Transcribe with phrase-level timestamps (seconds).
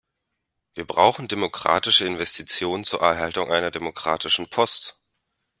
[0.73, 4.99] Wir brauchen demokratische Investitionen zur Erhaltung einer demokratischen Post.